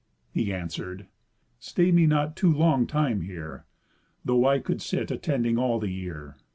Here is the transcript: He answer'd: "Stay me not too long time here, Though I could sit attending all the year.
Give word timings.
He 0.31 0.51
answer'd: 0.51 1.05
"Stay 1.59 1.91
me 1.91 2.07
not 2.07 2.35
too 2.35 2.51
long 2.51 2.87
time 2.87 3.21
here, 3.21 3.65
Though 4.25 4.47
I 4.47 4.57
could 4.57 4.81
sit 4.81 5.11
attending 5.11 5.59
all 5.59 5.77
the 5.79 5.91
year. 5.91 6.37